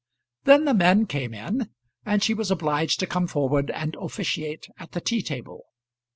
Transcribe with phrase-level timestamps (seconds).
[0.45, 1.69] Then the men came in,
[2.07, 5.65] and she was obliged to come forward and officiate at the tea table.